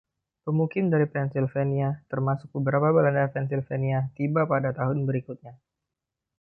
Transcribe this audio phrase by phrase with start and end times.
[0.43, 5.53] Pemukim dari Pennsylvania, termasuk beberapa Belanda Pennsylvania, tiba pada tahun berikutnya.